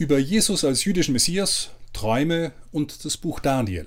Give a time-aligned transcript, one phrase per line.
[0.00, 3.86] über Jesus als jüdischen Messias, Träume und das Buch Daniel.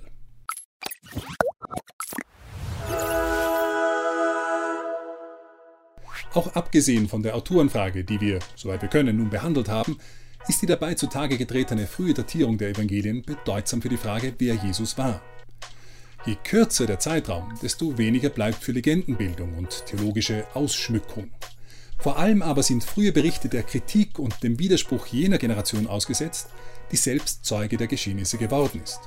[6.36, 9.98] Auch abgesehen von der Autorenfrage, die wir, soweit wir können, nun behandelt haben,
[10.48, 14.96] ist die dabei zutage getretene frühe Datierung der Evangelien bedeutsam für die Frage, wer Jesus
[15.00, 15.20] war.
[16.28, 21.32] Je kürzer der Zeitraum, desto weniger bleibt für Legendenbildung und theologische Ausschmückung.
[22.04, 26.50] Vor allem aber sind frühe Berichte der Kritik und dem Widerspruch jener Generation ausgesetzt,
[26.92, 29.00] die selbst Zeuge der Geschehnisse geworden ist.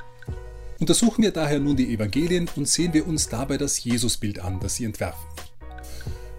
[0.81, 4.77] Untersuchen wir daher nun die Evangelien und sehen wir uns dabei das Jesusbild an, das
[4.77, 5.27] sie entwerfen.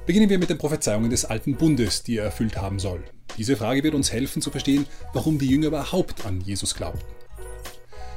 [0.07, 3.03] Beginnen wir mit den Prophezeiungen des alten Bundes, die er erfüllt haben soll.
[3.38, 7.05] Diese Frage wird uns helfen zu verstehen, warum die Jünger überhaupt an Jesus glaubten.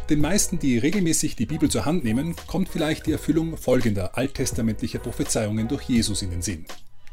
[0.09, 4.99] Den meisten, die regelmäßig die Bibel zur Hand nehmen, kommt vielleicht die Erfüllung folgender alttestamentlicher
[4.99, 6.65] Prophezeiungen durch Jesus in den Sinn.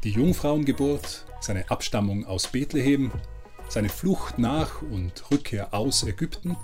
[0.04, 3.10] Die Jungfrauengeburt, seine Abstammung aus Bethlehem,
[3.68, 6.56] seine Flucht nach und Rückkehr aus Ägypten,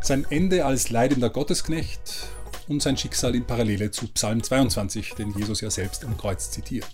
[0.00, 2.28] sein Ende als leidender Gottesknecht
[2.68, 6.88] und sein Schicksal in Parallele zu Psalm 22, den Jesus ja selbst am Kreuz zitiert.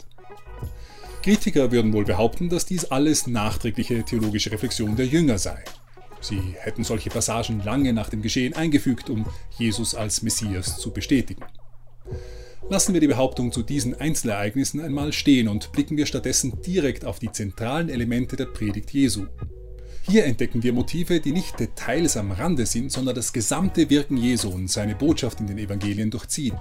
[1.22, 5.62] Kritiker würden wohl behaupten, dass dies alles nachträgliche theologische Reflexion der Jünger sei.
[6.20, 9.24] Sie hätten solche Passagen lange nach dem Geschehen eingefügt, um
[9.56, 11.44] Jesus als Messias zu bestätigen.
[12.68, 17.20] Lassen wir die Behauptung zu diesen Einzelereignissen einmal stehen und blicken wir stattdessen direkt auf
[17.20, 19.26] die zentralen Elemente der Predigt Jesu.
[20.08, 24.48] Hier entdecken wir Motive, die nicht Details am Rande sind, sondern das gesamte Wirken Jesu
[24.48, 26.58] und seine Botschaft in den Evangelien durchziehen.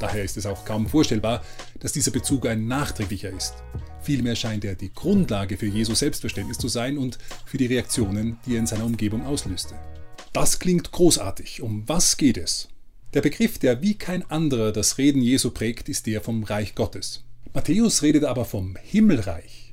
[0.00, 1.44] Daher ist es auch kaum vorstellbar,
[1.78, 3.54] dass dieser Bezug ein nachträglicher ist.
[4.02, 8.54] Vielmehr scheint er die Grundlage für Jesu Selbstverständnis zu sein und für die Reaktionen, die
[8.54, 9.76] er in seiner Umgebung auslöste.
[10.32, 11.62] Das klingt großartig.
[11.62, 12.68] Um was geht es?
[13.16, 17.24] Der Begriff, der wie kein anderer das Reden Jesu prägt, ist der vom Reich Gottes.
[17.54, 19.72] Matthäus redet aber vom Himmelreich.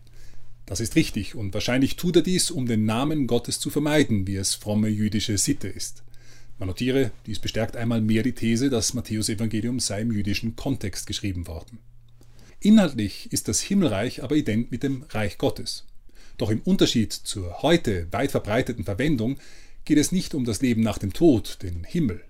[0.66, 4.38] Das ist richtig und wahrscheinlich tut er dies, um den Namen Gottes zu vermeiden, wie
[4.38, 6.04] es fromme jüdische Sitte ist.
[6.58, 11.46] Man notiere, dies bestärkt einmal mehr die These, das Matthäus-Evangelium sei im jüdischen Kontext geschrieben
[11.46, 11.80] worden.
[12.62, 15.84] Inhaltlich ist das Himmelreich aber ident mit dem Reich Gottes.
[16.38, 19.38] Doch im Unterschied zur heute weit verbreiteten Verwendung
[19.84, 22.24] geht es nicht um das Leben nach dem Tod, den Himmel.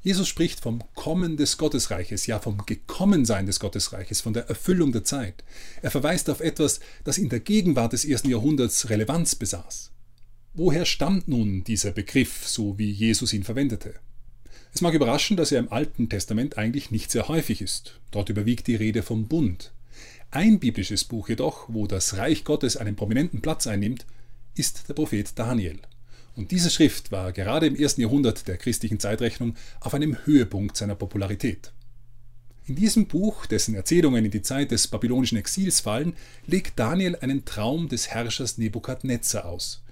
[0.00, 5.04] Jesus spricht vom Kommen des Gottesreiches, ja vom Gekommensein des Gottesreiches, von der Erfüllung der
[5.04, 5.42] Zeit.
[5.82, 9.90] Er verweist auf etwas, das in der Gegenwart des ersten Jahrhunderts Relevanz besaß.
[10.54, 13.94] Woher stammt nun dieser Begriff, so wie Jesus ihn verwendete?
[14.72, 17.98] Es mag überraschen, dass er im Alten Testament eigentlich nicht sehr häufig ist.
[18.10, 19.72] Dort überwiegt die Rede vom Bund.
[20.30, 24.06] Ein biblisches Buch jedoch, wo das Reich Gottes einen prominenten Platz einnimmt,
[24.54, 25.80] ist der Prophet Daniel.
[26.38, 30.94] Und diese Schrift war gerade im ersten Jahrhundert der christlichen Zeitrechnung auf einem Höhepunkt seiner
[30.94, 31.72] Popularität.
[32.66, 36.14] In diesem Buch, dessen Erzählungen in die Zeit des babylonischen Exils fallen,
[36.46, 39.82] legt Daniel einen Traum des Herrschers Nebukadnezar aus.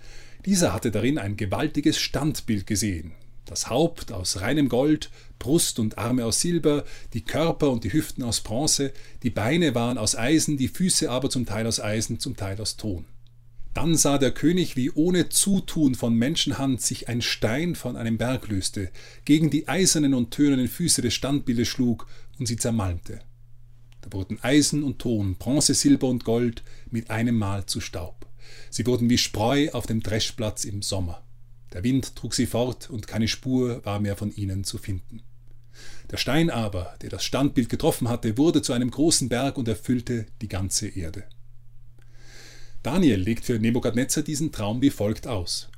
[0.44, 3.10] Dieser hatte darin ein gewaltiges Standbild gesehen.
[3.44, 8.22] Das Haupt aus reinem Gold, Brust und Arme aus Silber, die Körper und die Hüften
[8.22, 8.92] aus Bronze,
[9.24, 12.76] die Beine waren aus Eisen, die Füße aber zum Teil aus Eisen, zum Teil aus
[12.76, 13.04] Ton.
[13.76, 18.48] Dann sah der König, wie ohne Zutun von Menschenhand sich ein Stein von einem Berg
[18.48, 18.90] löste,
[19.26, 22.06] gegen die eisernen und tönernen Füße des Standbildes schlug
[22.38, 23.20] und sie zermalmte.
[24.00, 28.26] Da wurden Eisen und Ton, Bronze, Silber und Gold mit einem Mal zu Staub.
[28.70, 31.22] Sie wurden wie Spreu auf dem Dreschplatz im Sommer.
[31.74, 35.20] Der Wind trug sie fort, und keine Spur war mehr von ihnen zu finden.
[36.10, 40.24] Der Stein aber, der das Standbild getroffen hatte, wurde zu einem großen Berg und erfüllte
[40.40, 41.24] die ganze Erde.
[42.86, 45.70] Daniel legt für Nebukadnezar diesen Traum wie folgt aus.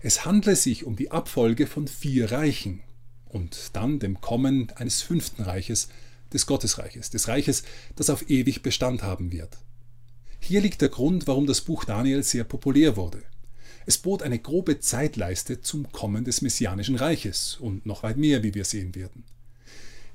[0.00, 2.80] Es handle sich um die Abfolge von vier Reichen
[3.26, 5.88] und dann dem Kommen eines fünften Reiches,
[6.32, 7.64] des Gottesreiches, des Reiches,
[7.96, 9.58] das auf ewig Bestand haben wird.
[10.40, 13.22] Hier liegt der Grund, warum das Buch Daniel sehr populär wurde.
[13.84, 18.54] Es bot eine grobe Zeitleiste zum Kommen des Messianischen Reiches und noch weit mehr, wie
[18.54, 19.24] wir sehen werden.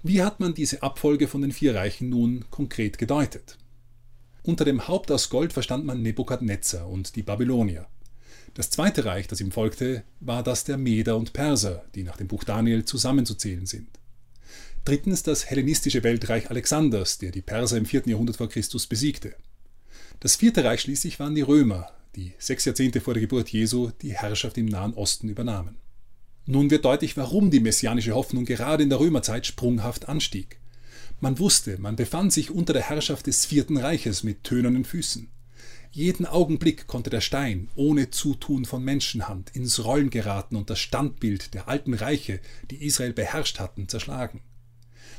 [0.02, 3.59] Wie hat man diese Abfolge von den vier Reichen nun konkret gedeutet?
[4.44, 7.88] Unter dem Haupt aus Gold verstand man Nebukadnezar und die Babylonier.
[8.54, 12.28] Das zweite Reich, das ihm folgte, war das der Meder und Perser, die nach dem
[12.28, 13.88] Buch Daniel zusammenzuzählen sind.
[14.86, 19.36] Drittens das hellenistische Weltreich Alexanders, der die Perser im vierten Jahrhundert vor Christus besiegte.
[20.20, 24.14] Das vierte Reich schließlich waren die Römer, die sechs Jahrzehnte vor der Geburt Jesu die
[24.14, 25.78] Herrschaft im Nahen Osten übernahmen.
[26.46, 30.60] Nun wird deutlich, warum die messianische Hoffnung gerade in der Römerzeit sprunghaft anstieg.
[31.22, 35.30] Man wusste, man befand sich unter der Herrschaft des Vierten Reiches mit tönernen Füßen.
[35.92, 41.54] Jeden Augenblick konnte der Stein, ohne Zutun von Menschenhand, ins Rollen geraten und das Standbild
[41.54, 42.40] der alten Reiche,
[42.72, 44.42] die Israel beherrscht hatten, zerschlagen.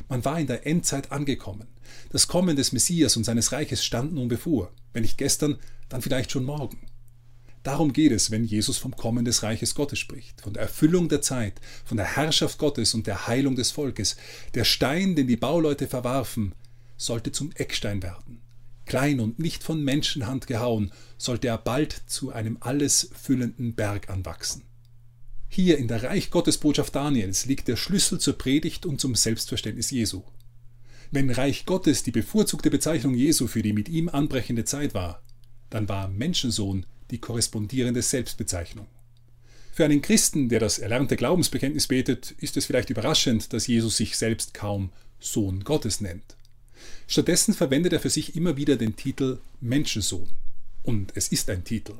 [0.08, 1.66] Man war in der Endzeit angekommen.
[2.10, 4.72] Das Kommen des Messias und seines Reiches stand nun bevor.
[4.92, 5.58] Wenn nicht gestern,
[5.88, 6.80] dann vielleicht schon morgen.
[7.62, 11.20] Darum geht es, wenn Jesus vom Kommen des Reiches Gottes spricht, von der Erfüllung der
[11.20, 14.16] Zeit, von der Herrschaft Gottes und der Heilung des Volkes.
[14.54, 16.54] Der Stein, den die Bauleute verwarfen,
[16.96, 18.40] sollte zum Eckstein werden.
[18.86, 24.62] Klein und nicht von Menschenhand gehauen, sollte er bald zu einem alles füllenden Berg anwachsen.
[25.48, 29.90] Hier in der Reich Gottes Botschaft Daniels liegt der Schlüssel zur Predigt und zum Selbstverständnis
[29.90, 30.22] Jesu.
[31.10, 35.22] Wenn Reich Gottes die bevorzugte Bezeichnung Jesu für die mit ihm anbrechende Zeit war,
[35.68, 38.86] dann war Menschensohn die korrespondierende Selbstbezeichnung.
[39.72, 44.16] Für einen Christen, der das erlernte Glaubensbekenntnis betet, ist es vielleicht überraschend, dass Jesus sich
[44.16, 44.90] selbst kaum
[45.20, 46.36] Sohn Gottes nennt.
[47.06, 50.28] Stattdessen verwendet er für sich immer wieder den Titel Menschensohn.
[50.82, 51.94] Und es ist ein Titel.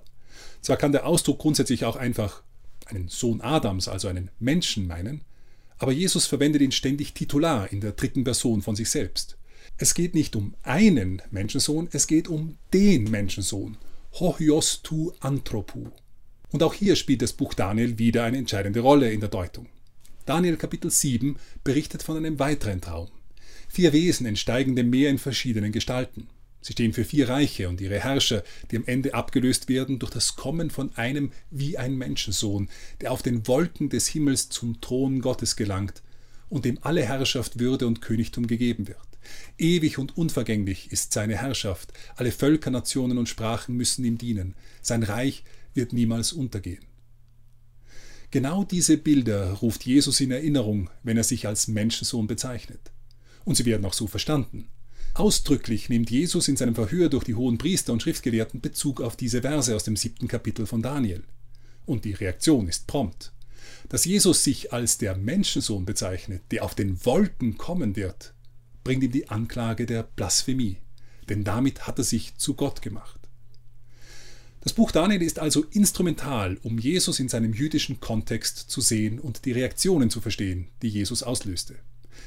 [0.63, 2.43] Zwar kann der Ausdruck grundsätzlich auch einfach
[2.87, 5.23] einen Sohn Adams, also einen Menschen meinen,
[5.79, 9.37] aber Jesus verwendet ihn ständig titular in der dritten Person von sich selbst.
[9.79, 13.79] Es geht nicht um einen Menschensohn, es geht um den Menschensohn
[14.15, 15.87] Hohios tu anthropu.
[16.51, 19.67] Und auch hier spielt das Buch Daniel wieder eine entscheidende Rolle in der Deutung.
[20.27, 23.09] Daniel Kapitel 7 berichtet von einem weiteren Traum.
[23.69, 26.27] Vier Wesen entsteigen dem Meer in verschiedenen Gestalten.
[26.61, 30.37] Sie stehen für vier Reiche und ihre Herrscher, die am Ende abgelöst werden durch das
[30.37, 32.69] Kommen von einem wie ein Menschensohn,
[33.01, 36.03] der auf den Wolken des Himmels zum Thron Gottes gelangt
[36.51, 38.99] und dem alle Herrschaft, Würde und Königtum gegeben wird.
[39.57, 45.03] Ewig und unvergänglich ist seine Herrschaft, alle Völker, Nationen und Sprachen müssen ihm dienen, sein
[45.03, 45.45] Reich
[45.75, 46.85] wird niemals untergehen.
[48.31, 52.81] Genau diese Bilder ruft Jesus in Erinnerung, wenn er sich als Menschensohn bezeichnet.
[53.45, 54.69] Und sie werden auch so verstanden.
[55.15, 59.43] Ausdrücklich nimmt Jesus in seinem Verhör durch die hohen Priester und Schriftgelehrten Bezug auf diese
[59.43, 61.25] Verse aus dem siebten Kapitel von Daniel.
[61.87, 63.33] Und die Reaktion ist prompt.
[63.89, 68.35] Dass Jesus sich als der Menschensohn bezeichnet, der auf den Wolken kommen wird,
[68.85, 70.79] bringt ihm die Anklage der Blasphemie,
[71.29, 73.21] denn damit hat er sich zu Gott gemacht.
[74.63, 79.47] Das Buch Daniel ist also instrumental, um Jesus in seinem jüdischen Kontext zu sehen und
[79.47, 81.77] die Reaktionen zu verstehen, die Jesus auslöste.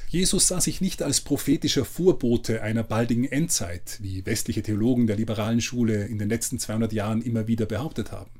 [0.08, 5.60] Jesus sah sich nicht als prophetischer Vorbote einer baldigen Endzeit, wie westliche Theologen der liberalen
[5.60, 8.30] Schule in den letzten 200 Jahren immer wieder behauptet haben.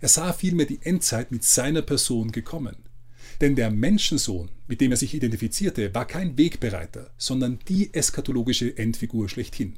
[0.00, 2.76] Er sah vielmehr die Endzeit mit seiner Person gekommen.
[3.40, 9.28] Denn der Menschensohn, mit dem er sich identifizierte, war kein Wegbereiter, sondern die eskatologische Endfigur
[9.28, 9.74] schlechthin.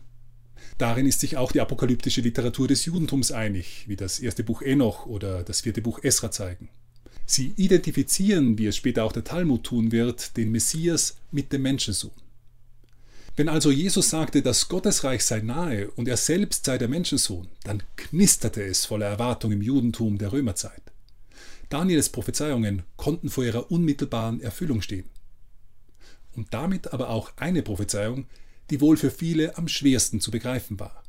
[0.77, 5.07] Darin ist sich auch die apokalyptische Literatur des Judentums einig, wie das erste Buch Enoch
[5.07, 6.69] oder das vierte Buch Esra zeigen.
[7.27, 12.13] Sie identifizieren, wie es später auch der Talmud tun wird, den Messias mit dem Menschensohn.
[13.39, 17.85] Wenn also Jesus sagte, das Gottesreich sei nahe und er selbst sei der Menschensohn, dann
[17.95, 20.83] knisterte es voller Erwartung im Judentum der Römerzeit.
[21.69, 25.05] Daniels Prophezeiungen konnten vor ihrer unmittelbaren Erfüllung stehen.
[26.35, 28.27] Und damit aber auch eine Prophezeiung,
[28.71, 31.05] die wohl für viele am schwersten zu begreifen war.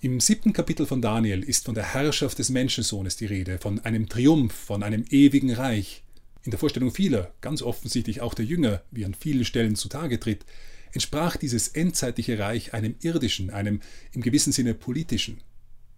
[0.00, 4.08] Im siebten Kapitel von Daniel ist von der Herrschaft des Menschensohnes die Rede, von einem
[4.08, 6.02] Triumph, von einem ewigen Reich.
[6.42, 10.44] In der Vorstellung vieler, ganz offensichtlich auch der Jünger, wie an vielen Stellen zutage tritt,
[10.92, 13.80] entsprach dieses endzeitliche Reich einem irdischen, einem
[14.12, 15.40] im gewissen Sinne politischen.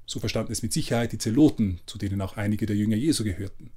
[0.06, 3.70] So verstanden es mit Sicherheit die Zeloten, zu denen auch einige der Jünger Jesu gehörten.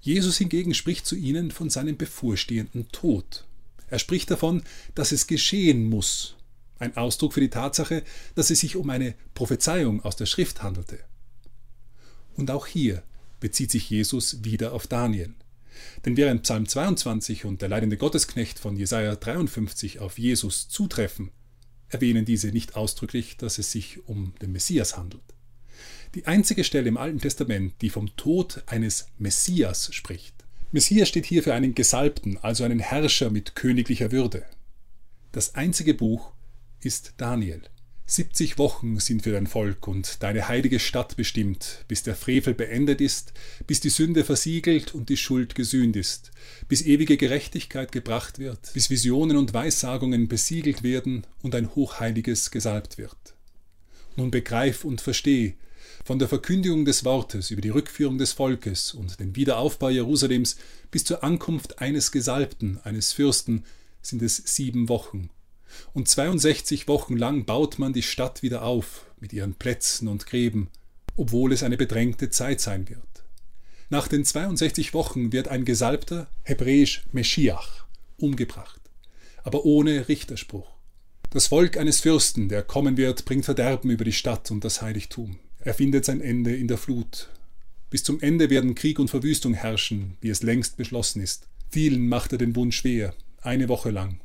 [0.00, 3.46] Jesus hingegen spricht zu ihnen von seinem bevorstehenden Tod.
[3.88, 4.62] Er spricht davon,
[4.94, 6.36] dass es geschehen muss.
[6.78, 8.04] Ein Ausdruck für die Tatsache,
[8.34, 11.00] dass es sich um eine Prophezeiung aus der Schrift handelte.
[12.36, 13.02] Und auch hier
[13.40, 15.34] bezieht sich Jesus wieder auf Daniel.
[16.04, 21.30] Denn während Psalm 22 und der leidende Gottesknecht von Jesaja 53 auf Jesus zutreffen,
[21.88, 25.22] erwähnen diese nicht ausdrücklich, dass es sich um den Messias handelt.
[26.14, 30.34] Die einzige Stelle im Alten Testament, die vom Tod eines Messias spricht.
[30.72, 34.44] Messias steht hier für einen Gesalbten, also einen Herrscher mit königlicher Würde.
[35.32, 36.32] Das einzige Buch
[36.80, 37.62] ist Daniel.
[38.10, 43.02] 70 Wochen sind für dein Volk und deine heilige Stadt bestimmt, bis der Frevel beendet
[43.02, 43.34] ist,
[43.66, 46.30] bis die Sünde versiegelt und die Schuld gesühnt ist,
[46.68, 52.96] bis ewige Gerechtigkeit gebracht wird, bis Visionen und Weissagungen besiegelt werden und ein Hochheiliges gesalbt
[52.96, 53.34] wird.
[54.16, 55.56] Nun begreif und versteh,
[56.02, 60.56] von der Verkündigung des Wortes über die Rückführung des Volkes und den Wiederaufbau Jerusalems
[60.90, 63.64] bis zur Ankunft eines Gesalbten, eines Fürsten,
[64.00, 65.28] sind es sieben Wochen
[65.92, 70.68] und 62 Wochen lang baut man die Stadt wieder auf mit ihren Plätzen und Gräben,
[71.16, 73.02] obwohl es eine bedrängte Zeit sein wird.
[73.90, 77.86] Nach den 62 Wochen wird ein Gesalbter, hebräisch Meschiach,
[78.18, 78.80] umgebracht,
[79.42, 80.68] aber ohne Richterspruch.
[81.30, 85.38] Das Volk eines Fürsten, der kommen wird, bringt Verderben über die Stadt und das Heiligtum.
[85.60, 87.28] Er findet sein Ende in der Flut.
[87.90, 91.48] Bis zum Ende werden Krieg und Verwüstung herrschen, wie es längst beschlossen ist.
[91.70, 94.20] Vielen macht er den Bund schwer, eine Woche lang,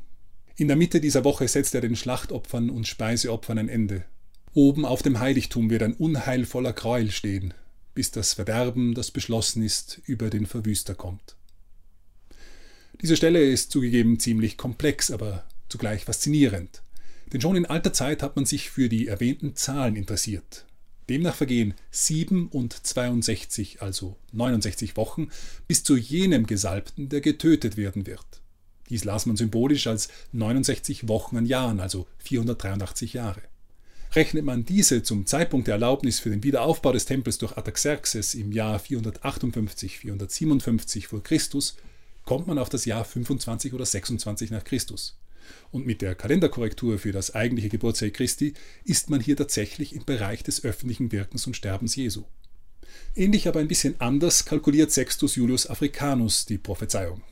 [0.55, 4.05] in der Mitte dieser Woche setzt er den Schlachtopfern und Speiseopfern ein Ende.
[4.53, 7.55] Oben auf dem Heiligtum wird ein unheilvoller Gräuel stehen,
[7.95, 11.35] bis das Verderben, das beschlossen ist, über den Verwüster kommt.
[13.01, 16.83] Diese Stelle ist zugegeben ziemlich komplex, aber zugleich faszinierend.
[17.31, 20.65] Denn schon in alter Zeit hat man sich für die erwähnten Zahlen interessiert.
[21.09, 25.29] Demnach vergehen 7 und 62, also 69 Wochen,
[25.67, 28.42] bis zu jenem Gesalbten, der getötet werden wird.
[28.93, 33.41] Dies las man symbolisch als 69 Wochen an Jahren, also 483 Jahre.
[34.13, 38.51] Rechnet man diese zum Zeitpunkt der Erlaubnis für den Wiederaufbau des Tempels durch Artaxerxes im
[38.51, 41.75] Jahr 458, 457 vor Christus,
[42.23, 45.17] kommt man auf das Jahr 25 oder 26 nach Christus.
[45.71, 48.53] Und mit der Kalenderkorrektur für das eigentliche Geburtsjahr Christi
[48.85, 52.25] ist man hier tatsächlich im Bereich des öffentlichen Wirkens und Sterbens Jesu.
[53.15, 57.23] Ähnlich aber ein bisschen anders kalkuliert Sextus Julius Africanus die Prophezeiung.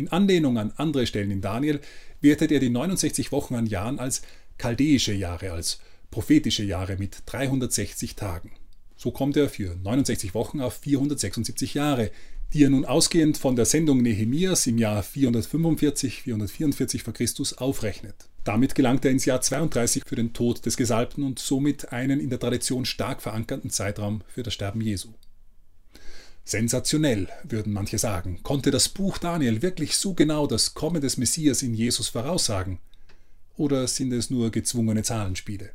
[0.00, 1.78] In Anlehnung an andere Stellen in Daniel
[2.22, 4.22] wertet er die 69 Wochen an Jahren als
[4.56, 5.78] chaldäische Jahre, als
[6.10, 8.52] prophetische Jahre mit 360 Tagen.
[8.96, 12.10] So kommt er für 69 Wochen auf 476 Jahre,
[12.54, 17.12] die er nun ausgehend von der Sendung Nehemias im Jahr 445, 444 v.
[17.12, 17.62] Chr.
[17.62, 18.14] aufrechnet.
[18.44, 22.30] Damit gelangt er ins Jahr 32 für den Tod des Gesalbten und somit einen in
[22.30, 25.10] der Tradition stark verankerten Zeitraum für das Sterben Jesu.
[26.50, 28.40] Sensationell, würden manche sagen.
[28.42, 32.80] Konnte das Buch Daniel wirklich so genau das Kommen des Messias in Jesus voraussagen?
[33.56, 35.70] Oder sind es nur gezwungene Zahlenspiele?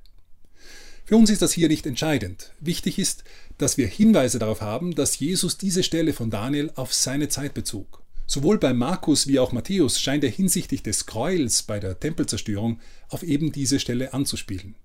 [1.05, 2.51] Für uns ist das hier nicht entscheidend.
[2.59, 3.23] Wichtig ist,
[3.57, 8.01] dass wir Hinweise darauf haben, dass Jesus diese Stelle von Daniel auf seine Zeit bezog.
[8.27, 13.23] Sowohl bei Markus wie auch Matthäus scheint er hinsichtlich des Gräuels bei der Tempelzerstörung auf
[13.23, 14.75] eben diese Stelle anzuspielen.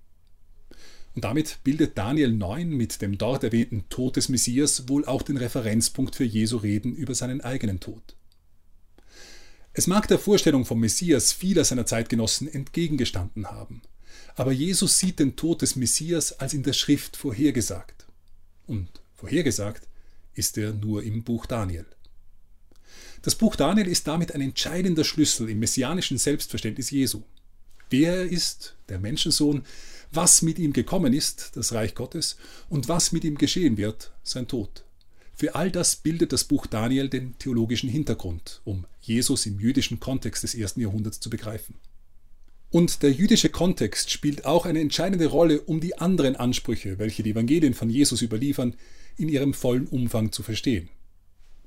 [1.13, 5.37] Und damit bildet Daniel 9 mit dem dort erwähnten Tod des Messias wohl auch den
[5.37, 8.15] Referenzpunkt für Jesu Reden über seinen eigenen Tod.
[9.73, 13.81] Es mag der Vorstellung vom Messias vieler seiner Zeitgenossen entgegengestanden haben.
[14.35, 18.05] Aber Jesus sieht den Tod des Messias als in der Schrift vorhergesagt.
[18.67, 19.87] Und vorhergesagt
[20.33, 21.85] ist er nur im Buch Daniel.
[23.21, 27.23] Das Buch Daniel ist damit ein entscheidender Schlüssel im messianischen Selbstverständnis Jesu.
[27.89, 29.63] Wer er ist, der Menschensohn,
[30.11, 32.37] was mit ihm gekommen ist, das Reich Gottes,
[32.69, 34.83] und was mit ihm geschehen wird, sein Tod.
[35.33, 40.43] Für all das bildet das Buch Daniel den theologischen Hintergrund, um Jesus im jüdischen Kontext
[40.43, 41.75] des ersten Jahrhunderts zu begreifen.
[42.69, 47.31] Und der jüdische Kontext spielt auch eine entscheidende Rolle, um die anderen Ansprüche, welche die
[47.31, 48.75] Evangelien von Jesus überliefern,
[49.17, 50.89] in ihrem vollen Umfang zu verstehen.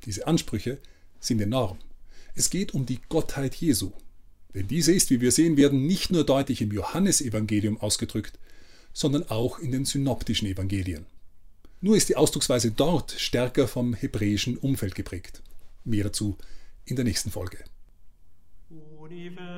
[0.06, 0.78] Diese Ansprüche
[1.20, 1.78] sind enorm.
[2.34, 3.92] Es geht um die Gottheit Jesu.
[4.54, 8.38] Denn diese ist, wie wir sehen werden, nicht nur deutlich im Johannesevangelium ausgedrückt,
[8.92, 11.06] sondern auch in den synoptischen Evangelien.
[11.80, 15.42] Nur ist die Ausdrucksweise dort stärker vom hebräischen Umfeld geprägt.
[15.84, 16.38] Mehr dazu
[16.86, 17.58] in der nächsten Folge.
[18.98, 19.53] Universum.